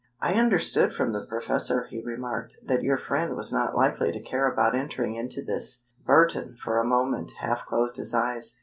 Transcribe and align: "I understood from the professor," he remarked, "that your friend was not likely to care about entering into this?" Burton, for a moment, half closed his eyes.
"I 0.19 0.33
understood 0.33 0.95
from 0.95 1.13
the 1.13 1.23
professor," 1.27 1.83
he 1.83 2.01
remarked, 2.01 2.55
"that 2.63 2.81
your 2.81 2.97
friend 2.97 3.35
was 3.35 3.53
not 3.53 3.75
likely 3.75 4.11
to 4.13 4.19
care 4.19 4.49
about 4.51 4.73
entering 4.73 5.13
into 5.13 5.43
this?" 5.43 5.85
Burton, 6.07 6.55
for 6.59 6.79
a 6.79 6.83
moment, 6.83 7.33
half 7.41 7.67
closed 7.67 7.97
his 7.97 8.11
eyes. 8.11 8.57